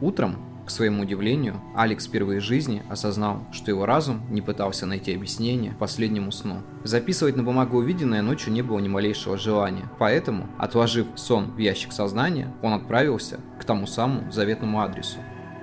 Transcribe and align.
Утром, 0.00 0.36
к 0.64 0.70
своему 0.70 1.02
удивлению, 1.02 1.60
Алекс 1.74 2.06
впервые 2.06 2.40
в 2.40 2.44
жизни 2.44 2.82
осознал, 2.88 3.44
что 3.50 3.70
его 3.70 3.86
разум 3.86 4.22
не 4.30 4.40
пытался 4.40 4.86
найти 4.86 5.14
объяснение 5.14 5.74
последнему 5.78 6.30
сну. 6.30 6.62
Записывать 6.84 7.36
на 7.36 7.42
бумагу 7.42 7.78
увиденное 7.78 8.22
ночью 8.22 8.52
не 8.52 8.62
было 8.62 8.78
ни 8.78 8.86
малейшего 8.88 9.36
желания, 9.36 9.90
поэтому, 9.98 10.46
отложив 10.58 11.06
сон 11.16 11.50
в 11.50 11.58
ящик 11.58 11.92
сознания, 11.92 12.54
он 12.62 12.72
отправился 12.72 13.40
к 13.58 13.64
тому 13.64 13.86
самому 13.86 14.30
заветному 14.30 14.80
адресу. 14.80 15.18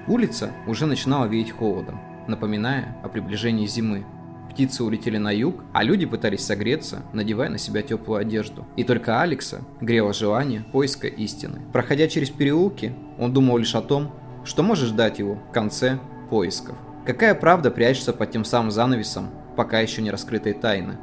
Улица 0.08 0.52
уже 0.68 0.86
начинала 0.86 1.26
веять 1.26 1.52
холодом, 1.52 2.00
напоминая 2.28 2.98
о 3.04 3.08
приближении 3.08 3.66
зимы. 3.66 4.06
Птицы 4.52 4.84
улетели 4.84 5.18
на 5.18 5.32
юг, 5.32 5.64
а 5.72 5.84
люди 5.84 6.06
пытались 6.06 6.46
согреться, 6.46 7.04
надевая 7.14 7.50
на 7.50 7.58
себя 7.58 7.82
теплую 7.82 8.20
одежду. 8.20 8.66
И 8.76 8.84
только 8.84 9.22
Алекса 9.22 9.62
грело 9.82 10.14
желание 10.14 10.66
поиска 10.72 11.08
истины. 11.08 11.62
Проходя 11.72 12.08
через 12.08 12.30
переулки, 12.30 12.94
он 13.18 13.34
думал 13.34 13.58
лишь 13.58 13.76
о 13.76 13.82
том, 13.82 14.12
что 14.48 14.64
может 14.64 14.88
ждать 14.88 15.20
его 15.20 15.36
в 15.36 15.52
конце 15.52 16.00
поисков. 16.30 16.78
Какая 17.06 17.36
правда 17.36 17.70
прячется 17.70 18.14
под 18.14 18.32
тем 18.32 18.46
самым 18.46 18.72
занавесом, 18.72 19.30
пока 19.58 19.82
еще 19.82 20.02
не 20.02 20.10
раскрытой 20.10 20.54
тайны? 20.54 20.98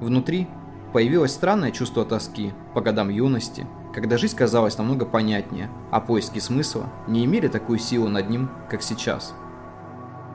Внутри 0.00 0.48
появилось 0.92 1.32
странное 1.32 1.70
чувство 1.70 2.04
тоски 2.04 2.52
по 2.74 2.80
годам 2.80 3.08
юности, 3.08 3.66
когда 3.94 4.18
жизнь 4.18 4.36
казалась 4.36 4.78
намного 4.78 5.06
понятнее, 5.06 5.70
а 5.92 6.00
поиски 6.00 6.40
смысла 6.40 6.86
не 7.06 7.24
имели 7.24 7.46
такую 7.46 7.78
силу 7.78 8.08
над 8.08 8.28
ним, 8.28 8.50
как 8.68 8.82
сейчас. 8.82 9.32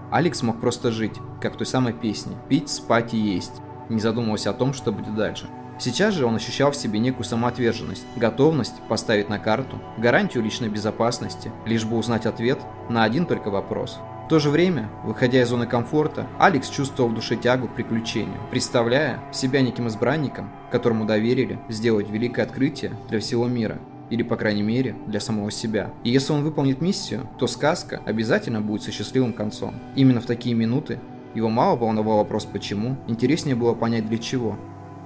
Алекс 0.10 0.42
мог 0.42 0.60
просто 0.62 0.92
жить, 0.92 1.20
как 1.42 1.56
в 1.56 1.58
той 1.58 1.68
самой 1.68 1.92
песне, 1.92 2.38
пить, 2.48 2.70
спать 2.70 3.14
и 3.14 3.18
есть, 3.18 3.62
не 3.90 4.00
задумываясь 4.00 4.48
о 4.48 4.54
том, 4.54 4.74
что 4.74 4.94
будет 4.94 5.16
дальше. 5.16 5.48
Сейчас 5.82 6.14
же 6.14 6.28
он 6.28 6.36
ощущал 6.36 6.70
в 6.70 6.76
себе 6.76 7.00
некую 7.00 7.26
самоотверженность, 7.26 8.06
готовность 8.16 8.76
поставить 8.88 9.30
на 9.30 9.40
карту 9.40 9.82
гарантию 9.98 10.44
личной 10.44 10.70
безопасности, 10.70 11.52
лишь 11.66 11.86
бы 11.86 11.98
узнать 11.98 12.28
ответ 12.28 12.60
на 12.88 13.04
один 13.04 13.26
только 13.26 13.50
вопрос. 13.50 13.98
В 14.28 14.30
то 14.30 14.38
же 14.38 14.52
время, 14.52 14.92
выходя 15.04 15.42
из 15.42 15.50
зоны 15.50 15.66
комфорта, 15.66 16.28
Алекс 16.38 16.70
чувствовал 16.70 17.10
в 17.10 17.16
душе 17.16 17.36
тягу 17.36 17.68
к 17.68 17.74
приключению, 17.74 18.38
представляя 18.52 19.20
себя 19.34 19.62
неким 19.62 19.88
избранником, 19.88 20.52
которому 20.70 21.06
доверили 21.06 21.60
сделать 21.68 22.12
великое 22.12 22.44
открытие 22.44 22.92
для 23.10 23.20
всего 23.20 23.48
мира, 23.48 23.80
или, 24.12 24.22
по 24.22 24.36
крайней 24.36 24.62
мере, 24.62 24.96
для 25.08 25.20
самого 25.20 25.50
себя. 25.50 25.90
И 26.04 26.12
если 26.12 26.32
он 26.32 26.44
выполнит 26.44 26.80
миссию, 26.80 27.28
то 27.40 27.48
сказка 27.48 28.02
обязательно 28.06 28.62
будет 28.62 28.84
со 28.84 28.92
счастливым 28.92 29.34
концом. 29.34 29.74
Именно 29.96 30.22
в 30.22 30.28
такие 30.28 30.54
минуты 30.54 31.00
его 31.34 31.50
мало 31.50 31.76
волновал 31.76 32.18
вопрос 32.18 32.46
«почему?», 32.46 32.98
интереснее 33.08 33.56
было 33.56 33.74
понять 33.74 34.08
«для 34.08 34.20
чего?». 34.20 34.60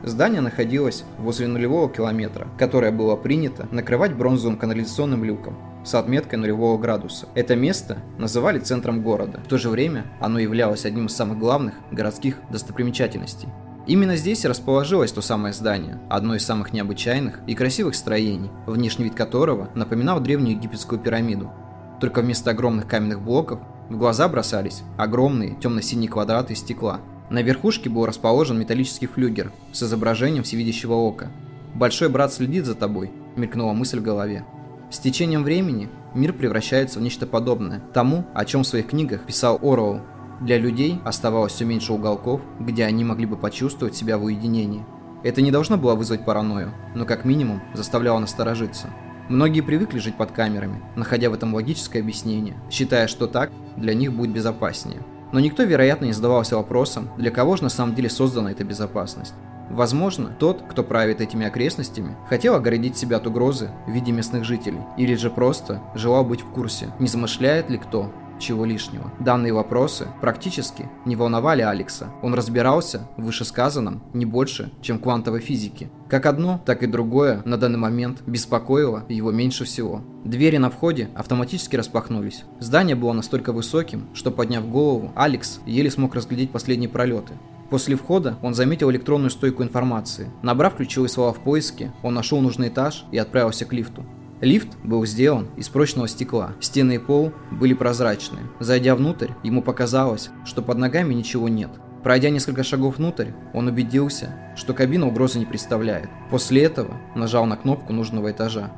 Здание 0.05 0.39
находилось 0.39 1.03
возле 1.17 1.47
нулевого 1.47 1.89
километра, 1.89 2.47
которое 2.59 2.91
было 2.91 3.15
принято 3.15 3.67
накрывать 3.71 4.13
бронзовым 4.13 4.55
канализационным 4.55 5.23
люком 5.23 5.57
с 5.83 5.95
отметкой 5.95 6.37
нулевого 6.37 6.77
градуса. 6.77 7.27
Это 7.33 7.55
место 7.55 7.97
называли 8.19 8.59
центром 8.59 9.01
города. 9.01 9.41
В 9.43 9.47
то 9.47 9.57
же 9.57 9.69
время 9.69 10.05
оно 10.19 10.37
являлось 10.37 10.85
одним 10.85 11.07
из 11.07 11.15
самых 11.15 11.39
главных 11.39 11.73
городских 11.91 12.37
достопримечательностей. 12.51 13.49
Именно 13.87 14.15
здесь 14.15 14.45
расположилось 14.45 15.11
то 15.11 15.21
самое 15.21 15.55
здание, 15.55 15.99
одно 16.07 16.35
из 16.35 16.45
самых 16.45 16.71
необычайных 16.71 17.39
и 17.47 17.55
красивых 17.55 17.95
строений, 17.95 18.51
внешний 18.67 19.05
вид 19.05 19.15
которого 19.15 19.69
напоминал 19.73 20.19
древнюю 20.19 20.55
египетскую 20.57 21.01
пирамиду. 21.01 21.51
Только 21.99 22.21
вместо 22.21 22.51
огромных 22.51 22.87
каменных 22.87 23.21
блоков 23.21 23.59
в 23.89 23.97
глаза 23.97 24.27
бросались 24.27 24.83
огромные 24.97 25.55
темно-синие 25.55 26.09
квадраты 26.09 26.53
стекла, 26.53 27.01
на 27.29 27.41
верхушке 27.41 27.89
был 27.89 28.05
расположен 28.05 28.59
металлический 28.59 29.07
флюгер 29.07 29.51
с 29.71 29.83
изображением 29.83 30.43
всевидящего 30.43 30.93
ока. 30.93 31.31
«Большой 31.73 32.09
брат 32.09 32.33
следит 32.33 32.65
за 32.65 32.75
тобой»,– 32.75 33.11
мелькнула 33.35 33.73
мысль 33.73 33.99
в 33.99 34.03
голове. 34.03 34.45
С 34.91 34.99
течением 34.99 35.43
времени 35.43 35.89
мир 36.13 36.33
превращается 36.33 36.99
в 36.99 37.01
нечто 37.01 37.25
подобное 37.25 37.81
тому, 37.93 38.25
о 38.33 38.45
чем 38.45 38.63
в 38.63 38.67
своих 38.67 38.87
книгах 38.87 39.25
писал 39.25 39.59
Оруэлл. 39.61 40.01
Для 40.39 40.57
людей 40.57 40.99
оставалось 41.03 41.53
все 41.53 41.65
меньше 41.65 41.93
уголков, 41.93 42.41
где 42.59 42.85
они 42.85 43.03
могли 43.03 43.25
бы 43.25 43.37
почувствовать 43.37 43.95
себя 43.95 44.17
в 44.17 44.23
уединении. 44.23 44.85
Это 45.23 45.41
не 45.41 45.51
должно 45.51 45.77
было 45.77 45.95
вызвать 45.95 46.23
паранойю, 46.23 46.73
но 46.93 47.05
как 47.05 47.25
минимум 47.25 47.61
заставляло 47.73 48.19
насторожиться. 48.19 48.89
Многие 49.27 49.61
привыкли 49.61 49.97
жить 49.97 50.15
под 50.15 50.31
камерами, 50.31 50.83
находя 50.95 51.31
в 51.31 51.33
этом 51.33 51.55
логическое 51.55 51.99
объяснение, 51.99 52.55
считая, 52.69 53.07
что 53.07 53.25
так 53.25 53.51
для 53.75 53.95
них 53.95 54.13
будет 54.13 54.31
безопаснее. 54.31 55.01
Но 55.35 55.41
никто, 55.41 55.63
вероятно, 55.63 56.05
не 56.05 56.13
задавался 56.13 56.55
вопросом, 56.55 57.09
для 57.17 57.29
кого 57.29 57.57
же 57.57 57.63
на 57.63 57.69
самом 57.69 57.93
деле 57.93 58.09
создана 58.09 58.51
эта 58.51 58.63
безопасность. 58.63 59.33
Возможно, 59.69 60.33
тот, 60.39 60.61
кто 60.61 60.81
правит 60.81 61.19
этими 61.19 61.45
окрестностями, 61.45 62.15
хотел 62.29 62.55
оградить 62.55 62.95
себя 62.95 63.17
от 63.17 63.27
угрозы 63.27 63.69
в 63.85 63.91
виде 63.91 64.13
местных 64.13 64.45
жителей, 64.45 64.79
или 64.95 65.13
же 65.15 65.29
просто 65.29 65.81
желал 65.93 66.23
быть 66.23 66.39
в 66.39 66.47
курсе, 66.51 66.87
не 66.99 67.07
замышляет 67.07 67.69
ли 67.69 67.77
кто 67.77 68.13
чего 68.39 68.65
лишнего. 68.65 69.11
Данные 69.19 69.53
вопросы 69.53 70.07
практически 70.21 70.89
не 71.05 71.15
волновали 71.15 71.61
Алекса. 71.61 72.09
Он 72.21 72.33
разбирался 72.33 73.07
в 73.17 73.23
вышесказанном 73.23 74.03
не 74.13 74.25
больше, 74.25 74.71
чем 74.81 74.99
квантовой 74.99 75.39
физике. 75.39 75.89
Как 76.09 76.25
одно, 76.25 76.61
так 76.65 76.83
и 76.83 76.87
другое 76.87 77.41
на 77.45 77.57
данный 77.57 77.79
момент 77.79 78.21
беспокоило 78.25 79.05
его 79.09 79.31
меньше 79.31 79.65
всего. 79.65 80.01
Двери 80.23 80.57
на 80.57 80.69
входе 80.69 81.09
автоматически 81.15 81.75
распахнулись. 81.75 82.43
Здание 82.59 82.95
было 82.95 83.13
настолько 83.13 83.53
высоким, 83.53 84.07
что 84.13 84.31
подняв 84.31 84.69
голову, 84.69 85.11
Алекс 85.15 85.59
еле 85.65 85.89
смог 85.89 86.15
разглядеть 86.15 86.51
последние 86.51 86.89
пролеты. 86.89 87.33
После 87.69 87.95
входа 87.95 88.37
он 88.43 88.53
заметил 88.53 88.91
электронную 88.91 89.31
стойку 89.31 89.63
информации. 89.63 90.29
Набрав 90.43 90.75
ключевые 90.75 91.09
слова 91.09 91.33
в 91.33 91.39
поиске, 91.39 91.91
он 92.03 92.13
нашел 92.13 92.39
нужный 92.39 92.67
этаж 92.67 93.05
и 93.11 93.17
отправился 93.17 93.65
к 93.65 93.73
лифту. 93.73 94.05
Лифт 94.45 94.77
был 94.83 95.03
сделан 95.07 95.47
из 95.57 95.69
прочного 95.69 96.07
стекла, 96.07 96.53
стены 96.61 96.95
и 96.95 96.99
пол 96.99 97.33
были 97.49 97.73
прозрачные. 97.73 98.43
Зайдя 98.59 98.95
внутрь, 98.95 99.31
ему 99.41 99.63
показалось, 99.63 100.29
что 100.45 100.61
под 100.61 100.77
ногами 100.77 101.15
ничего 101.15 101.49
нет. 101.49 101.71
Пройдя 102.03 102.29
несколько 102.29 102.61
шагов 102.61 102.97
внутрь, 102.97 103.29
он 103.55 103.67
убедился, 103.67 104.35
что 104.55 104.75
кабина 104.75 105.07
угрозы 105.07 105.39
не 105.39 105.47
представляет. 105.47 106.09
После 106.29 106.61
этого 106.61 106.93
нажал 107.15 107.47
на 107.47 107.57
кнопку 107.57 107.91
нужного 107.91 108.29
этажа. 108.29 108.71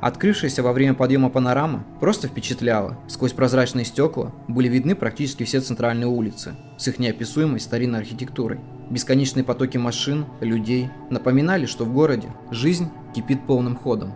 Открывшаяся 0.00 0.62
во 0.62 0.72
время 0.72 0.94
подъема 0.94 1.30
панорама 1.30 1.84
просто 1.98 2.28
впечатляла. 2.28 2.96
Сквозь 3.08 3.32
прозрачные 3.32 3.84
стекла 3.84 4.32
были 4.46 4.68
видны 4.68 4.94
практически 4.94 5.42
все 5.42 5.60
центральные 5.60 6.06
улицы 6.06 6.54
с 6.76 6.86
их 6.86 7.00
неописуемой 7.00 7.58
старинной 7.58 7.98
архитектурой. 7.98 8.60
Бесконечные 8.88 9.42
потоки 9.42 9.78
машин, 9.78 10.26
людей 10.40 10.90
напоминали, 11.10 11.66
что 11.66 11.84
в 11.84 11.92
городе 11.92 12.28
жизнь 12.52 12.88
кипит 13.12 13.44
полным 13.48 13.74
ходом. 13.74 14.14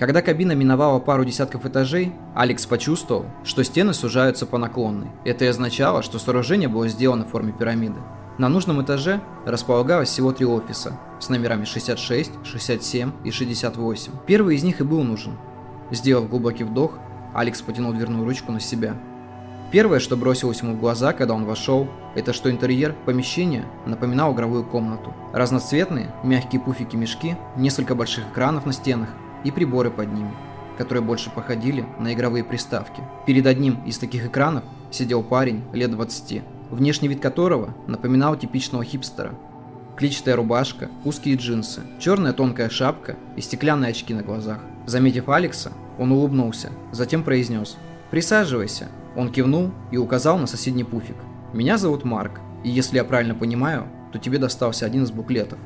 Когда 0.00 0.22
кабина 0.22 0.52
миновала 0.52 0.98
пару 0.98 1.26
десятков 1.26 1.66
этажей, 1.66 2.14
Алекс 2.34 2.64
почувствовал, 2.64 3.26
что 3.44 3.62
стены 3.62 3.92
сужаются 3.92 4.46
по 4.46 4.56
наклонной. 4.56 5.08
Это 5.26 5.44
и 5.44 5.48
означало, 5.48 6.02
что 6.02 6.18
сооружение 6.18 6.70
было 6.70 6.88
сделано 6.88 7.26
в 7.26 7.28
форме 7.28 7.52
пирамиды. 7.52 8.00
На 8.38 8.48
нужном 8.48 8.82
этаже 8.82 9.20
располагалось 9.44 10.08
всего 10.08 10.32
три 10.32 10.46
офиса 10.46 10.98
с 11.20 11.28
номерами 11.28 11.66
66, 11.66 12.32
67 12.44 13.12
и 13.24 13.30
68. 13.30 14.12
Первый 14.26 14.56
из 14.56 14.62
них 14.62 14.80
и 14.80 14.84
был 14.84 15.02
нужен. 15.02 15.36
Сделав 15.90 16.30
глубокий 16.30 16.64
вдох, 16.64 16.92
Алекс 17.34 17.60
потянул 17.60 17.92
дверную 17.92 18.24
ручку 18.24 18.52
на 18.52 18.60
себя. 18.60 18.96
Первое, 19.70 20.00
что 20.00 20.16
бросилось 20.16 20.62
ему 20.62 20.76
в 20.76 20.80
глаза, 20.80 21.12
когда 21.12 21.34
он 21.34 21.44
вошел, 21.44 21.86
это 22.14 22.32
что 22.32 22.50
интерьер 22.50 22.96
помещения 23.04 23.66
напоминал 23.84 24.32
игровую 24.32 24.64
комнату. 24.64 25.12
Разноцветные, 25.34 26.14
мягкие 26.24 26.62
пуфики-мешки, 26.62 27.36
несколько 27.54 27.94
больших 27.94 28.30
экранов 28.30 28.64
на 28.64 28.72
стенах, 28.72 29.10
и 29.44 29.50
приборы 29.50 29.90
под 29.90 30.12
ними, 30.12 30.32
которые 30.78 31.02
больше 31.02 31.30
походили 31.30 31.84
на 31.98 32.14
игровые 32.14 32.44
приставки. 32.44 33.02
Перед 33.26 33.46
одним 33.46 33.82
из 33.84 33.98
таких 33.98 34.26
экранов 34.26 34.64
сидел 34.90 35.22
парень 35.22 35.62
лет 35.72 35.90
20, 35.90 36.42
внешний 36.70 37.08
вид 37.08 37.20
которого 37.20 37.74
напоминал 37.86 38.36
типичного 38.36 38.84
хипстера. 38.84 39.34
Клетчатая 39.96 40.36
рубашка, 40.36 40.88
узкие 41.04 41.36
джинсы, 41.36 41.82
черная 41.98 42.32
тонкая 42.32 42.70
шапка 42.70 43.16
и 43.36 43.40
стеклянные 43.42 43.90
очки 43.90 44.14
на 44.14 44.22
глазах. 44.22 44.60
Заметив 44.86 45.28
Алекса, 45.28 45.72
он 45.98 46.12
улыбнулся, 46.12 46.70
затем 46.92 47.22
произнес 47.22 47.76
«Присаживайся». 48.10 48.88
Он 49.16 49.30
кивнул 49.30 49.72
и 49.90 49.96
указал 49.96 50.38
на 50.38 50.46
соседний 50.46 50.84
пуфик. 50.84 51.16
«Меня 51.52 51.76
зовут 51.76 52.04
Марк, 52.04 52.40
и 52.64 52.70
если 52.70 52.96
я 52.96 53.04
правильно 53.04 53.34
понимаю, 53.34 53.88
то 54.12 54.18
тебе 54.18 54.38
достался 54.38 54.86
один 54.86 55.02
из 55.02 55.10
буклетов». 55.10 55.58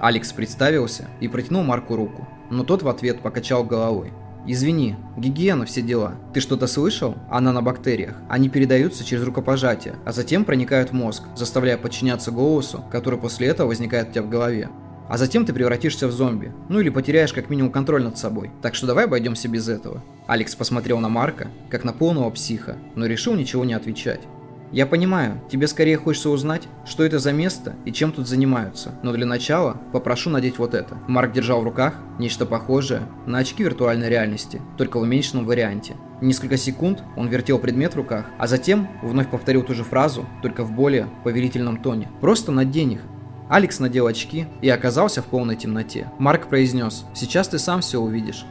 Алекс 0.00 0.32
представился 0.32 1.08
и 1.20 1.28
протянул 1.28 1.62
Марку 1.62 1.96
руку 1.96 2.28
но 2.50 2.64
тот 2.64 2.82
в 2.82 2.88
ответ 2.88 3.20
покачал 3.20 3.64
головой. 3.64 4.12
«Извини, 4.46 4.96
гигиена 5.16 5.66
все 5.66 5.82
дела. 5.82 6.14
Ты 6.32 6.40
что-то 6.40 6.66
слышал? 6.66 7.16
Она 7.30 7.52
на 7.52 7.60
бактериях. 7.60 8.16
Они 8.28 8.48
передаются 8.48 9.04
через 9.04 9.24
рукопожатие, 9.24 9.96
а 10.06 10.12
затем 10.12 10.44
проникают 10.44 10.90
в 10.90 10.94
мозг, 10.94 11.24
заставляя 11.36 11.76
подчиняться 11.76 12.30
голосу, 12.30 12.82
который 12.90 13.18
после 13.18 13.48
этого 13.48 13.68
возникает 13.68 14.08
у 14.08 14.12
тебя 14.12 14.22
в 14.22 14.30
голове. 14.30 14.70
А 15.08 15.18
затем 15.18 15.44
ты 15.44 15.52
превратишься 15.52 16.06
в 16.06 16.12
зомби. 16.12 16.52
Ну 16.68 16.80
или 16.80 16.88
потеряешь 16.88 17.32
как 17.32 17.50
минимум 17.50 17.72
контроль 17.72 18.04
над 18.04 18.16
собой. 18.16 18.50
Так 18.62 18.74
что 18.74 18.86
давай 18.86 19.04
обойдемся 19.04 19.48
без 19.48 19.68
этого». 19.68 20.02
Алекс 20.26 20.54
посмотрел 20.54 20.98
на 20.98 21.08
Марка, 21.08 21.48
как 21.68 21.84
на 21.84 21.92
полного 21.92 22.30
психа, 22.30 22.76
но 22.94 23.06
решил 23.06 23.34
ничего 23.34 23.64
не 23.64 23.74
отвечать. 23.74 24.20
Я 24.70 24.86
понимаю, 24.86 25.40
тебе 25.50 25.66
скорее 25.66 25.96
хочется 25.96 26.28
узнать, 26.28 26.68
что 26.84 27.02
это 27.02 27.18
за 27.18 27.32
место 27.32 27.74
и 27.86 27.92
чем 27.92 28.12
тут 28.12 28.28
занимаются. 28.28 28.94
Но 29.02 29.12
для 29.12 29.24
начала 29.24 29.80
попрошу 29.92 30.28
надеть 30.28 30.58
вот 30.58 30.74
это. 30.74 30.98
Марк 31.06 31.32
держал 31.32 31.62
в 31.62 31.64
руках 31.64 31.94
нечто 32.18 32.44
похожее 32.44 33.02
на 33.26 33.38
очки 33.38 33.62
виртуальной 33.62 34.10
реальности, 34.10 34.60
только 34.76 34.98
в 34.98 35.02
уменьшенном 35.02 35.46
варианте. 35.46 35.94
Несколько 36.20 36.56
секунд 36.56 37.02
он 37.16 37.28
вертел 37.28 37.58
предмет 37.58 37.94
в 37.94 37.96
руках, 37.96 38.26
а 38.38 38.46
затем 38.46 38.88
вновь 39.02 39.30
повторил 39.30 39.62
ту 39.62 39.72
же 39.72 39.84
фразу, 39.84 40.26
только 40.42 40.64
в 40.64 40.72
более 40.72 41.08
повелительном 41.24 41.78
тоне. 41.78 42.08
«Просто 42.20 42.52
надень 42.52 42.92
их». 42.92 43.00
Алекс 43.48 43.78
надел 43.78 44.06
очки 44.06 44.46
и 44.60 44.68
оказался 44.68 45.22
в 45.22 45.26
полной 45.26 45.56
темноте. 45.56 46.10
Марк 46.18 46.48
произнес 46.48 47.06
«Сейчас 47.14 47.48
ты 47.48 47.58
сам 47.58 47.80
все 47.80 47.98
увидишь». 47.98 48.44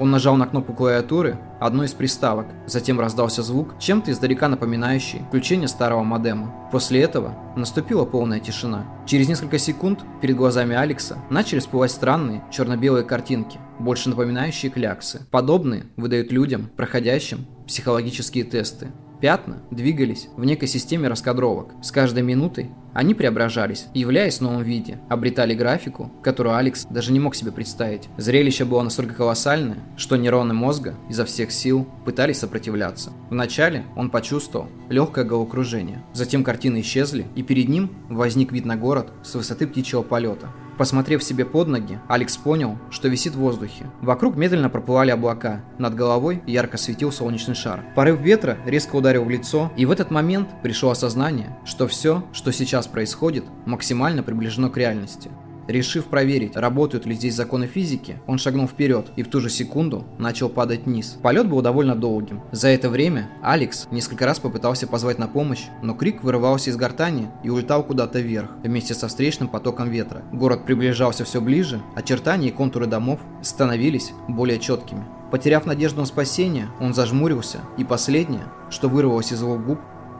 Он 0.00 0.10
нажал 0.10 0.36
на 0.36 0.46
кнопку 0.46 0.72
клавиатуры 0.72 1.38
одной 1.60 1.84
из 1.84 1.92
приставок, 1.92 2.46
затем 2.66 2.98
раздался 2.98 3.42
звук, 3.42 3.78
чем-то 3.78 4.10
издалека 4.10 4.48
напоминающий 4.48 5.20
включение 5.28 5.68
старого 5.68 6.02
модема. 6.02 6.54
После 6.72 7.02
этого 7.02 7.36
наступила 7.54 8.06
полная 8.06 8.40
тишина. 8.40 8.86
Через 9.04 9.28
несколько 9.28 9.58
секунд 9.58 10.00
перед 10.22 10.36
глазами 10.36 10.74
Алекса 10.74 11.18
начали 11.28 11.58
всплывать 11.58 11.90
странные 11.90 12.42
черно-белые 12.50 13.04
картинки, 13.04 13.58
больше 13.78 14.08
напоминающие 14.08 14.72
кляксы. 14.72 15.26
Подобные 15.30 15.84
выдают 15.98 16.32
людям, 16.32 16.70
проходящим 16.78 17.46
психологические 17.66 18.44
тесты. 18.44 18.88
Пятна 19.20 19.58
двигались 19.70 20.28
в 20.36 20.44
некой 20.46 20.66
системе 20.66 21.08
раскадровок. 21.08 21.74
С 21.82 21.92
каждой 21.92 22.22
минутой 22.22 22.70
они 22.94 23.14
преображались, 23.14 23.86
являясь 23.92 24.38
в 24.38 24.40
новом 24.40 24.62
виде, 24.62 24.98
обретали 25.10 25.54
графику, 25.54 26.10
которую 26.22 26.56
Алекс 26.56 26.86
даже 26.86 27.12
не 27.12 27.20
мог 27.20 27.34
себе 27.34 27.52
представить. 27.52 28.08
Зрелище 28.16 28.64
было 28.64 28.82
настолько 28.82 29.14
колоссальное, 29.14 29.78
что 29.96 30.16
нейроны 30.16 30.54
мозга 30.54 30.94
изо 31.08 31.26
всех 31.26 31.52
сил 31.52 31.86
пытались 32.06 32.38
сопротивляться. 32.38 33.12
Вначале 33.28 33.84
он 33.94 34.10
почувствовал 34.10 34.68
легкое 34.88 35.24
головокружение, 35.24 36.02
затем 36.14 36.42
картины 36.42 36.80
исчезли, 36.80 37.26
и 37.36 37.42
перед 37.42 37.68
ним 37.68 37.90
возник 38.08 38.52
вид 38.52 38.64
на 38.64 38.76
город 38.76 39.12
с 39.22 39.34
высоты 39.34 39.66
птичьего 39.66 40.02
полета. 40.02 40.48
Посмотрев 40.80 41.22
себе 41.22 41.44
под 41.44 41.68
ноги, 41.68 41.98
Алекс 42.08 42.38
понял, 42.38 42.78
что 42.88 43.08
висит 43.08 43.34
в 43.34 43.38
воздухе. 43.38 43.90
Вокруг 44.00 44.34
медленно 44.36 44.70
проплывали 44.70 45.10
облака. 45.10 45.60
Над 45.76 45.94
головой 45.94 46.42
ярко 46.46 46.78
светил 46.78 47.12
солнечный 47.12 47.54
шар. 47.54 47.84
Порыв 47.94 48.18
ветра 48.22 48.56
резко 48.64 48.96
ударил 48.96 49.24
в 49.24 49.28
лицо, 49.28 49.70
и 49.76 49.84
в 49.84 49.90
этот 49.90 50.10
момент 50.10 50.48
пришло 50.62 50.88
осознание, 50.88 51.54
что 51.66 51.86
все, 51.86 52.24
что 52.32 52.50
сейчас 52.50 52.86
происходит, 52.86 53.44
максимально 53.66 54.22
приближено 54.22 54.70
к 54.70 54.78
реальности. 54.78 55.30
Решив 55.70 56.06
проверить, 56.06 56.56
работают 56.56 57.06
ли 57.06 57.14
здесь 57.14 57.36
законы 57.36 57.68
физики, 57.68 58.18
он 58.26 58.38
шагнул 58.38 58.66
вперед 58.66 59.12
и 59.14 59.22
в 59.22 59.28
ту 59.28 59.40
же 59.40 59.48
секунду 59.48 60.04
начал 60.18 60.48
падать 60.48 60.84
вниз. 60.84 61.16
Полет 61.22 61.48
был 61.48 61.62
довольно 61.62 61.94
долгим. 61.94 62.42
За 62.50 62.66
это 62.66 62.90
время 62.90 63.30
Алекс 63.40 63.86
несколько 63.92 64.26
раз 64.26 64.40
попытался 64.40 64.88
позвать 64.88 65.20
на 65.20 65.28
помощь, 65.28 65.66
но 65.80 65.94
крик 65.94 66.24
вырывался 66.24 66.70
из 66.70 66.76
гортани 66.76 67.30
и 67.44 67.50
улетал 67.50 67.84
куда-то 67.84 68.18
вверх, 68.18 68.50
вместе 68.64 68.94
со 68.94 69.06
встречным 69.06 69.48
потоком 69.48 69.88
ветра. 69.90 70.24
Город 70.32 70.66
приближался 70.66 71.24
все 71.24 71.40
ближе, 71.40 71.80
очертания 71.94 72.48
и 72.48 72.52
контуры 72.52 72.86
домов 72.86 73.20
становились 73.40 74.12
более 74.26 74.58
четкими. 74.58 75.04
Потеряв 75.30 75.66
надежду 75.66 76.00
на 76.00 76.06
спасение, 76.06 76.68
он 76.80 76.94
зажмурился, 76.94 77.58
и 77.78 77.84
последнее, 77.84 78.42
что 78.70 78.88
вырвалось 78.88 79.32
из 79.32 79.40
его 79.40 79.56
губ, 79.56 79.78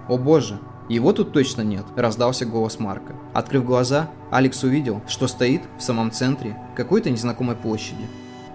«О 0.08 0.17
боже, 0.17 0.58
его 0.95 1.13
тут 1.13 1.33
точно 1.33 1.63
нет, 1.63 1.85
раздался 1.95 2.45
голос 2.45 2.81
Марка. 2.81 3.15
Открыв 3.33 3.65
глаза, 3.65 4.11
Алекс 4.31 4.63
увидел, 4.65 5.03
что 5.07 5.29
стоит 5.29 5.63
в 5.79 5.83
самом 5.83 6.11
центре 6.11 6.57
какой-то 6.75 7.11
незнакомой 7.11 7.55
площади. 7.55 8.07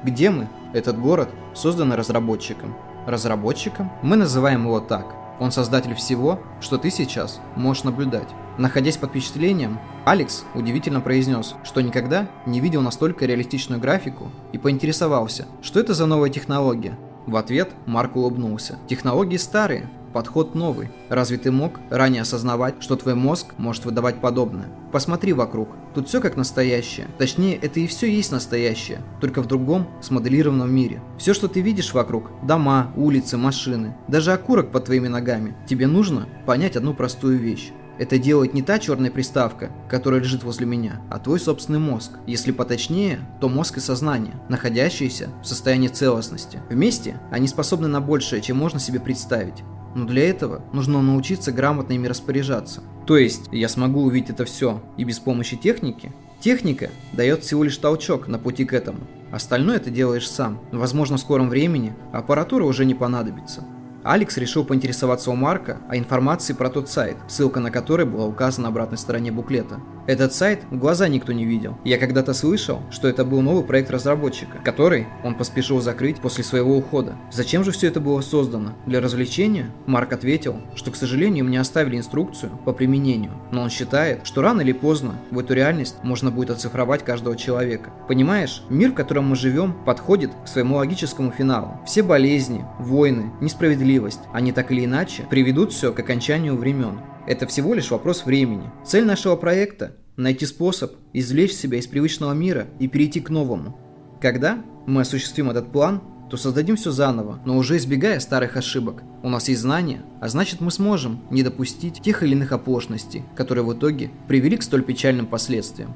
Где 0.03 0.29
мы? 0.29 0.49
Этот 0.73 0.99
город 0.99 1.29
создан 1.53 1.93
разработчиком. 1.93 2.75
Разработчиком? 3.07 3.91
Мы 4.03 4.17
называем 4.17 4.65
его 4.65 4.81
так. 4.81 5.15
Он 5.39 5.51
создатель 5.51 5.95
всего, 5.95 6.41
что 6.59 6.77
ты 6.77 6.89
сейчас 6.89 7.39
можешь 7.55 7.83
наблюдать. 7.83 8.27
Находясь 8.57 8.97
под 8.97 9.09
впечатлением, 9.09 9.79
Алекс 10.05 10.45
удивительно 10.53 11.01
произнес, 11.01 11.55
что 11.63 11.81
никогда 11.81 12.29
не 12.45 12.59
видел 12.59 12.81
настолько 12.81 13.25
реалистичную 13.25 13.81
графику 13.81 14.29
и 14.53 14.57
поинтересовался, 14.57 15.45
что 15.61 15.79
это 15.79 15.93
за 15.93 16.05
новая 16.05 16.29
технология. 16.29 16.97
В 17.25 17.35
ответ 17.37 17.71
Марк 17.85 18.15
улыбнулся. 18.15 18.77
Технологии 18.87 19.37
старые, 19.37 19.89
подход 20.15 20.55
новый. 20.55 20.87
Разве 21.09 21.37
ты 21.37 21.51
мог 21.51 21.81
ранее 21.89 22.21
осознавать, 22.21 22.75
что 22.79 22.95
твой 22.95 23.15
мозг 23.15 23.47
может 23.57 23.83
выдавать 23.83 24.21
подобное? 24.21 24.69
Посмотри 24.93 25.33
вокруг. 25.33 25.67
Тут 25.93 26.07
все 26.07 26.21
как 26.21 26.37
настоящее. 26.37 27.07
Точнее, 27.17 27.57
это 27.57 27.81
и 27.81 27.87
все 27.87 28.09
есть 28.09 28.31
настоящее, 28.31 29.01
только 29.19 29.41
в 29.41 29.45
другом, 29.45 29.89
смоделированном 30.01 30.73
мире. 30.73 31.01
Все, 31.17 31.33
что 31.33 31.49
ты 31.49 31.59
видишь 31.59 31.93
вокруг, 31.93 32.31
дома, 32.47 32.93
улицы, 32.95 33.35
машины, 33.35 33.93
даже 34.07 34.31
окурок 34.31 34.71
под 34.71 34.85
твоими 34.85 35.09
ногами, 35.09 35.53
тебе 35.67 35.85
нужно 35.85 36.29
понять 36.45 36.77
одну 36.77 36.93
простую 36.93 37.37
вещь. 37.37 37.73
Это 37.97 38.17
делает 38.17 38.53
не 38.53 38.61
та 38.61 38.79
черная 38.79 39.11
приставка, 39.11 39.69
которая 39.89 40.21
лежит 40.21 40.43
возле 40.43 40.65
меня, 40.65 41.01
а 41.09 41.19
твой 41.19 41.39
собственный 41.41 41.79
мозг. 41.79 42.11
Если 42.25 42.51
поточнее, 42.51 43.19
то 43.41 43.49
мозг 43.49 43.77
и 43.77 43.81
сознание, 43.81 44.35
находящиеся 44.49 45.29
в 45.41 45.45
состоянии 45.45 45.87
целостности. 45.87 46.61
Вместе 46.69 47.19
они 47.31 47.47
способны 47.47 47.87
на 47.87 48.01
большее, 48.01 48.41
чем 48.41 48.57
можно 48.57 48.79
себе 48.79 48.99
представить 48.99 49.63
но 49.95 50.05
для 50.05 50.29
этого 50.29 50.63
нужно 50.73 51.01
научиться 51.01 51.51
грамотно 51.51 51.93
ими 51.93 52.07
распоряжаться. 52.07 52.83
То 53.07 53.17
есть 53.17 53.49
я 53.51 53.69
смогу 53.69 54.03
увидеть 54.03 54.31
это 54.31 54.45
все 54.45 54.81
и 54.97 55.03
без 55.03 55.19
помощи 55.19 55.55
техники? 55.55 56.11
Техника 56.39 56.91
дает 57.13 57.43
всего 57.43 57.63
лишь 57.63 57.77
толчок 57.77 58.27
на 58.27 58.37
пути 58.37 58.65
к 58.65 58.73
этому. 58.73 58.99
Остальное 59.31 59.79
ты 59.79 59.89
делаешь 59.89 60.29
сам. 60.29 60.59
Возможно, 60.71 61.17
в 61.17 61.21
скором 61.21 61.49
времени 61.49 61.95
аппаратура 62.11 62.65
уже 62.65 62.85
не 62.85 62.93
понадобится. 62.93 63.63
Алекс 64.03 64.37
решил 64.37 64.63
поинтересоваться 64.63 65.31
у 65.31 65.35
Марка 65.35 65.79
о 65.89 65.97
информации 65.97 66.53
про 66.53 66.69
тот 66.69 66.89
сайт, 66.89 67.17
ссылка 67.27 67.59
на 67.59 67.71
который 67.71 68.05
была 68.05 68.25
указана 68.25 68.63
на 68.63 68.69
обратной 68.69 68.99
стороне 68.99 69.31
буклета. 69.31 69.79
Этот 70.07 70.33
сайт 70.33 70.61
в 70.69 70.77
глаза 70.77 71.07
никто 71.07 71.33
не 71.33 71.45
видел. 71.45 71.77
Я 71.83 71.97
когда-то 71.97 72.33
слышал, 72.33 72.83
что 72.91 73.07
это 73.07 73.25
был 73.25 73.41
новый 73.41 73.63
проект 73.63 73.89
разработчика, 73.89 74.59
который 74.63 75.07
он 75.23 75.33
поспешил 75.33 75.81
закрыть 75.81 76.17
после 76.17 76.43
своего 76.43 76.77
ухода. 76.77 77.15
Зачем 77.31 77.63
же 77.63 77.71
все 77.71 77.87
это 77.87 77.99
было 77.99 78.21
создано? 78.21 78.73
Для 78.85 79.01
развлечения? 79.01 79.71
Марк 79.87 80.13
ответил, 80.13 80.61
что, 80.75 80.91
к 80.91 80.95
сожалению, 80.95 81.45
мне 81.45 81.59
оставили 81.59 81.97
инструкцию 81.97 82.51
по 82.65 82.71
применению, 82.71 83.31
но 83.51 83.63
он 83.63 83.69
считает, 83.71 84.27
что 84.27 84.43
рано 84.43 84.61
или 84.61 84.73
поздно 84.73 85.15
в 85.31 85.39
эту 85.39 85.55
реальность 85.55 85.95
можно 86.03 86.29
будет 86.29 86.51
оцифровать 86.51 87.03
каждого 87.03 87.35
человека. 87.35 87.91
Понимаешь, 88.07 88.61
мир, 88.69 88.91
в 88.91 88.95
котором 88.95 89.29
мы 89.29 89.35
живем, 89.35 89.73
подходит 89.85 90.31
к 90.43 90.47
своему 90.47 90.75
логическому 90.75 91.31
финалу. 91.31 91.79
Все 91.85 92.03
болезни, 92.03 92.63
войны, 92.77 93.31
несправедливость, 93.41 94.21
они 94.33 94.51
так 94.51 94.71
или 94.71 94.85
иначе 94.85 95.23
приведут 95.29 95.73
все 95.73 95.91
к 95.91 95.99
окончанию 95.99 96.55
времен. 96.55 96.99
Это 97.27 97.47
всего 97.47 97.73
лишь 97.73 97.89
вопрос 97.89 98.25
времени. 98.25 98.69
Цель 98.85 99.05
нашего 99.05 99.35
проекта– 99.35 99.95
найти 100.17 100.45
способ 100.45 100.93
извлечь 101.13 101.53
себя 101.53 101.77
из 101.77 101.87
привычного 101.87 102.33
мира 102.33 102.67
и 102.79 102.87
перейти 102.87 103.19
к 103.19 103.29
новому. 103.29 103.77
Когда 104.21 104.63
мы 104.85 105.01
осуществим 105.01 105.49
этот 105.49 105.71
план, 105.71 106.01
то 106.29 106.37
создадим 106.37 106.75
все 106.75 106.91
заново, 106.91 107.39
но 107.45 107.57
уже 107.57 107.77
избегая 107.77 108.19
старых 108.19 108.57
ошибок. 108.57 109.03
У 109.21 109.29
нас 109.29 109.47
есть 109.47 109.61
знания, 109.61 110.03
а 110.21 110.27
значит 110.27 110.61
мы 110.61 110.71
сможем 110.71 111.21
не 111.29 111.43
допустить 111.43 112.01
тех 112.01 112.23
или 112.23 112.33
иных 112.33 112.51
оплошностей, 112.51 113.23
которые 113.35 113.63
в 113.63 113.73
итоге 113.73 114.11
привели 114.27 114.57
к 114.57 114.63
столь 114.63 114.83
печальным 114.83 115.27
последствиям. 115.27 115.93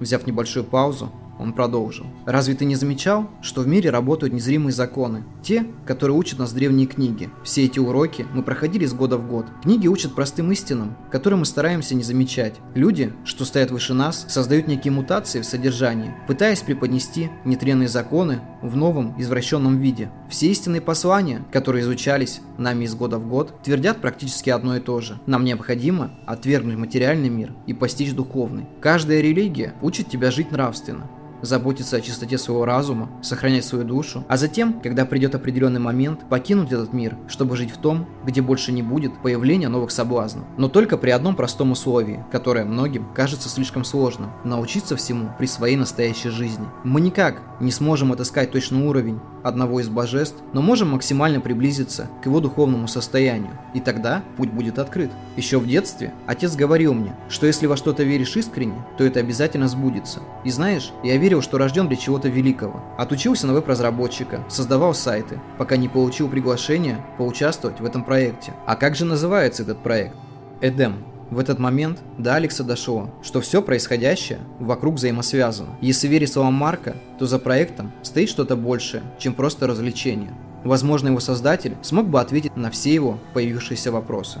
Взяв 0.00 0.26
небольшую 0.26 0.64
паузу, 0.64 1.12
он 1.38 1.52
продолжил. 1.52 2.06
«Разве 2.24 2.54
ты 2.54 2.64
не 2.64 2.76
замечал, 2.76 3.30
что 3.42 3.60
в 3.60 3.66
мире 3.66 3.90
работают 3.90 4.34
незримые 4.34 4.72
законы? 4.72 5.24
Те, 5.42 5.66
которые 5.84 6.16
учат 6.16 6.38
нас 6.38 6.52
древние 6.52 6.86
книги. 6.86 7.30
Все 7.44 7.64
эти 7.64 7.78
уроки 7.78 8.26
мы 8.32 8.42
проходили 8.42 8.86
с 8.86 8.94
года 8.94 9.18
в 9.18 9.28
год. 9.28 9.46
Книги 9.62 9.86
учат 9.88 10.14
простым 10.14 10.50
истинам, 10.52 10.96
которые 11.10 11.38
мы 11.38 11.44
стараемся 11.44 11.94
не 11.94 12.02
замечать. 12.02 12.54
Люди, 12.74 13.12
что 13.24 13.44
стоят 13.44 13.70
выше 13.70 13.94
нас, 13.94 14.26
создают 14.28 14.66
некие 14.66 14.92
мутации 14.92 15.40
в 15.40 15.46
содержании, 15.46 16.14
пытаясь 16.26 16.60
преподнести 16.60 17.30
нетренные 17.44 17.88
законы 17.88 18.40
в 18.62 18.76
новом, 18.76 19.14
извращенном 19.20 19.78
виде. 19.78 20.10
Все 20.28 20.48
истинные 20.48 20.80
послания, 20.80 21.44
которые 21.52 21.82
изучались 21.82 22.40
нами 22.58 22.84
из 22.84 22.94
года 22.94 23.18
в 23.18 23.28
год, 23.28 23.62
твердят 23.62 24.00
практически 24.00 24.50
одно 24.50 24.76
и 24.76 24.80
то 24.80 25.00
же. 25.00 25.18
Нам 25.26 25.44
необходимо 25.44 26.12
отвергнуть 26.26 26.76
материальный 26.76 27.28
мир 27.28 27.52
и 27.66 27.74
постичь 27.74 28.12
духовный. 28.12 28.66
Каждая 28.80 29.20
религия 29.20 29.74
учит 29.82 30.08
тебя 30.08 30.30
жить 30.30 30.50
нравственно 30.50 31.08
заботиться 31.46 31.96
о 31.96 32.00
чистоте 32.00 32.38
своего 32.38 32.64
разума, 32.64 33.10
сохранять 33.22 33.64
свою 33.64 33.84
душу, 33.84 34.24
а 34.28 34.36
затем, 34.36 34.80
когда 34.80 35.06
придет 35.06 35.34
определенный 35.34 35.80
момент, 35.80 36.28
покинуть 36.28 36.72
этот 36.72 36.92
мир, 36.92 37.16
чтобы 37.28 37.56
жить 37.56 37.70
в 37.70 37.78
том, 37.78 38.06
где 38.24 38.42
больше 38.42 38.72
не 38.72 38.82
будет 38.82 39.22
появления 39.22 39.68
новых 39.68 39.90
соблазнов. 39.90 40.44
Но 40.58 40.68
только 40.68 40.96
при 40.98 41.10
одном 41.10 41.36
простом 41.36 41.72
условии, 41.72 42.24
которое 42.30 42.64
многим 42.64 43.08
кажется 43.14 43.48
слишком 43.48 43.84
сложным– 43.84 44.30
научиться 44.44 44.96
всему 44.96 45.30
при 45.38 45.46
своей 45.46 45.76
настоящей 45.76 46.30
жизни. 46.30 46.66
Мы 46.84 47.00
никак 47.00 47.40
не 47.60 47.70
сможем 47.70 48.12
отыскать 48.12 48.50
точный 48.50 48.86
уровень 48.86 49.20
одного 49.46 49.80
из 49.80 49.88
божеств, 49.88 50.36
но 50.52 50.62
можем 50.62 50.90
максимально 50.90 51.40
приблизиться 51.40 52.08
к 52.22 52.26
его 52.26 52.40
духовному 52.40 52.88
состоянию, 52.88 53.58
и 53.74 53.80
тогда 53.80 54.22
путь 54.36 54.50
будет 54.50 54.78
открыт. 54.78 55.10
Еще 55.36 55.58
в 55.58 55.66
детстве 55.66 56.12
отец 56.26 56.54
говорил 56.56 56.94
мне, 56.94 57.14
что 57.28 57.46
если 57.46 57.66
во 57.66 57.76
что-то 57.76 58.02
веришь 58.02 58.36
искренне, 58.36 58.84
то 58.98 59.04
это 59.04 59.20
обязательно 59.20 59.68
сбудется. 59.68 60.20
И 60.44 60.50
знаешь, 60.50 60.92
я 61.02 61.16
верил, 61.16 61.42
что 61.42 61.58
рожден 61.58 61.88
для 61.88 61.96
чего-то 61.96 62.28
великого. 62.28 62.82
Отучился 62.98 63.46
на 63.46 63.54
веб-разработчика, 63.54 64.44
создавал 64.48 64.94
сайты, 64.94 65.40
пока 65.58 65.76
не 65.76 65.88
получил 65.88 66.28
приглашение 66.28 67.04
поучаствовать 67.18 67.80
в 67.80 67.84
этом 67.84 68.04
проекте. 68.04 68.52
А 68.66 68.76
как 68.76 68.96
же 68.96 69.04
называется 69.04 69.62
этот 69.62 69.82
проект? 69.82 70.16
Эдем. 70.60 71.15
В 71.30 71.40
этот 71.40 71.58
момент 71.58 71.98
до 72.18 72.36
Алекса 72.36 72.62
дошло, 72.62 73.10
что 73.22 73.40
все 73.40 73.60
происходящее 73.60 74.38
вокруг 74.60 74.94
взаимосвязано. 74.94 75.76
Если 75.80 76.06
верить 76.06 76.32
словам 76.32 76.54
Марка, 76.54 76.96
то 77.18 77.26
за 77.26 77.40
проектом 77.40 77.92
стоит 78.02 78.28
что-то 78.28 78.54
большее, 78.54 79.02
чем 79.18 79.34
просто 79.34 79.66
развлечение. 79.66 80.32
Возможно, 80.62 81.08
его 81.08 81.20
создатель 81.20 81.76
смог 81.82 82.08
бы 82.08 82.20
ответить 82.20 82.56
на 82.56 82.70
все 82.70 82.94
его 82.94 83.18
появившиеся 83.34 83.90
вопросы. 83.90 84.40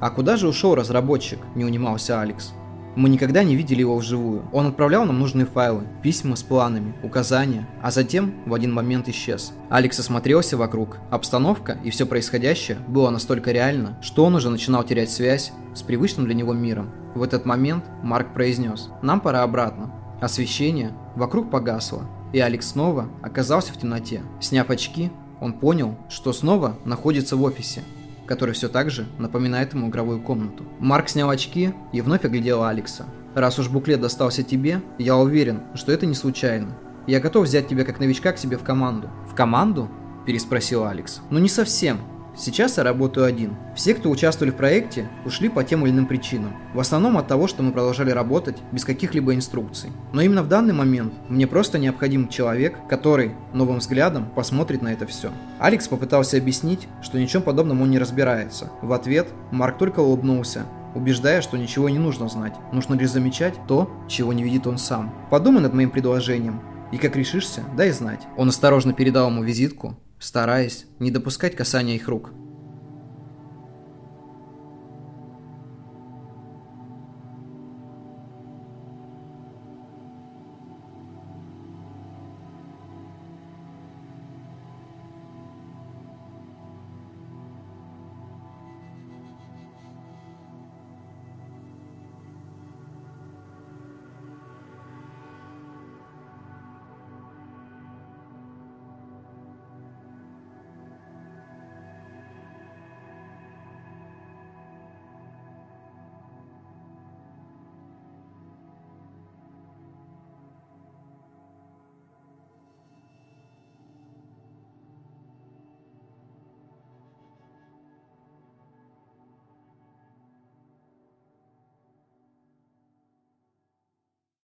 А 0.00 0.10
куда 0.10 0.36
же 0.36 0.48
ушел 0.48 0.74
разработчик, 0.74 1.38
не 1.54 1.64
унимался 1.64 2.20
Алекс. 2.20 2.52
Мы 2.96 3.10
никогда 3.10 3.44
не 3.44 3.54
видели 3.54 3.80
его 3.80 3.96
вживую. 3.96 4.48
Он 4.52 4.66
отправлял 4.66 5.04
нам 5.04 5.18
нужные 5.18 5.44
файлы, 5.44 5.82
письма 6.02 6.34
с 6.34 6.42
планами, 6.42 6.94
указания, 7.02 7.68
а 7.82 7.90
затем 7.90 8.34
в 8.46 8.54
один 8.54 8.72
момент 8.72 9.06
исчез. 9.10 9.52
Алекс 9.68 9.98
осмотрелся 9.98 10.56
вокруг. 10.56 10.96
Обстановка 11.10 11.78
и 11.84 11.90
все 11.90 12.06
происходящее 12.06 12.78
было 12.88 13.10
настолько 13.10 13.52
реально, 13.52 13.98
что 14.00 14.24
он 14.24 14.34
уже 14.34 14.48
начинал 14.48 14.82
терять 14.82 15.10
связь 15.10 15.52
с 15.74 15.82
привычным 15.82 16.24
для 16.24 16.34
него 16.34 16.54
миром. 16.54 16.90
В 17.14 17.22
этот 17.22 17.44
момент 17.44 17.84
Марк 18.02 18.32
произнес 18.32 18.88
«Нам 19.02 19.20
пора 19.20 19.42
обратно». 19.42 19.92
Освещение 20.22 20.92
вокруг 21.14 21.50
погасло, 21.50 22.04
и 22.32 22.40
Алекс 22.40 22.68
снова 22.68 23.10
оказался 23.22 23.74
в 23.74 23.78
темноте. 23.78 24.22
Сняв 24.40 24.70
очки, 24.70 25.10
он 25.40 25.52
понял, 25.52 25.96
что 26.08 26.32
снова 26.32 26.78
находится 26.86 27.36
в 27.36 27.42
офисе, 27.42 27.82
который 28.26 28.54
все 28.54 28.68
так 28.68 28.90
же 28.90 29.06
напоминает 29.18 29.72
ему 29.72 29.88
игровую 29.88 30.20
комнату. 30.20 30.64
Марк 30.78 31.08
снял 31.08 31.30
очки 31.30 31.72
и 31.92 32.00
вновь 32.00 32.24
оглядел 32.24 32.64
Алекса. 32.64 33.06
«Раз 33.34 33.58
уж 33.58 33.68
буклет 33.68 34.00
достался 34.00 34.42
тебе, 34.42 34.82
я 34.98 35.16
уверен, 35.16 35.62
что 35.74 35.92
это 35.92 36.06
не 36.06 36.14
случайно. 36.14 36.76
Я 37.06 37.20
готов 37.20 37.44
взять 37.44 37.68
тебя 37.68 37.84
как 37.84 38.00
новичка 38.00 38.32
к 38.32 38.38
себе 38.38 38.56
в 38.56 38.62
команду». 38.62 39.10
«В 39.30 39.34
команду?»– 39.34 39.88
переспросил 40.26 40.84
Алекс. 40.84 41.20
«Ну 41.30 41.38
не 41.38 41.48
совсем. 41.48 41.98
Сейчас 42.38 42.76
я 42.76 42.82
работаю 42.82 43.26
один. 43.26 43.56
Все, 43.74 43.94
кто 43.94 44.10
участвовали 44.10 44.52
в 44.52 44.56
проекте, 44.56 45.08
ушли 45.24 45.48
по 45.48 45.64
тем 45.64 45.86
или 45.86 45.92
иным 45.92 46.06
причинам. 46.06 46.52
В 46.74 46.80
основном 46.80 47.16
от 47.16 47.26
того, 47.28 47.46
что 47.46 47.62
мы 47.62 47.72
продолжали 47.72 48.10
работать 48.10 48.58
без 48.72 48.84
каких-либо 48.84 49.34
инструкций. 49.34 49.90
Но 50.12 50.20
именно 50.20 50.42
в 50.42 50.48
данный 50.48 50.74
момент 50.74 51.14
мне 51.30 51.46
просто 51.46 51.78
необходим 51.78 52.28
человек, 52.28 52.76
который 52.90 53.32
новым 53.54 53.78
взглядом 53.78 54.28
посмотрит 54.34 54.82
на 54.82 54.92
это 54.92 55.06
все. 55.06 55.30
Алекс 55.58 55.88
попытался 55.88 56.36
объяснить, 56.36 56.88
что 57.00 57.18
ничем 57.18 57.40
подобном 57.40 57.80
он 57.80 57.90
не 57.90 57.98
разбирается. 57.98 58.70
В 58.82 58.92
ответ 58.92 59.28
Марк 59.50 59.78
только 59.78 60.00
улыбнулся, 60.00 60.66
убеждая, 60.94 61.40
что 61.40 61.56
ничего 61.56 61.88
не 61.88 61.98
нужно 61.98 62.28
знать. 62.28 62.54
Нужно 62.70 62.94
лишь 62.96 63.10
замечать 63.10 63.54
то, 63.66 63.90
чего 64.08 64.34
не 64.34 64.42
видит 64.42 64.66
он 64.66 64.76
сам. 64.76 65.14
Подумай 65.30 65.62
над 65.62 65.72
моим 65.72 65.90
предложением. 65.90 66.60
И 66.92 66.98
как 66.98 67.16
решишься, 67.16 67.64
дай 67.76 67.90
знать. 67.90 68.20
Он 68.36 68.50
осторожно 68.50 68.92
передал 68.92 69.28
ему 69.28 69.42
визитку, 69.42 69.96
стараясь 70.26 70.86
не 70.98 71.12
допускать 71.12 71.54
касания 71.54 71.94
их 71.94 72.08
рук. 72.08 72.32